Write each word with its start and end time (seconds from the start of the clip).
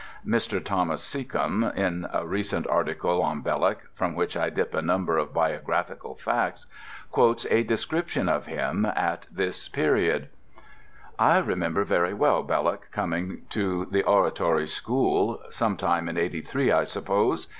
Mr. 0.25 0.59
Thomas 0.65 1.03
Seccombe, 1.03 1.63
in 1.75 2.07
a 2.11 2.25
recent 2.25 2.65
article 2.65 3.21
on 3.21 3.41
Belloc 3.43 3.83
(from 3.93 4.15
which 4.15 4.35
I 4.35 4.49
dip 4.49 4.73
a 4.73 4.81
number 4.81 5.19
of 5.19 5.31
biographical 5.31 6.15
facts), 6.15 6.65
quotes 7.11 7.45
a 7.51 7.61
description 7.61 8.27
of 8.27 8.47
him 8.47 8.83
at 8.87 9.27
this 9.31 9.69
period: 9.69 10.29
"I 11.19 11.37
remember 11.37 11.83
very 11.83 12.15
well 12.15 12.41
Belloc 12.41 12.89
coming 12.89 13.43
to 13.51 13.85
the 13.91 14.01
Oratory 14.01 14.65
School—some 14.65 15.77
time 15.77 16.09
in 16.09 16.17
'83, 16.17 16.71
I 16.71 16.83
suppose. 16.85 17.45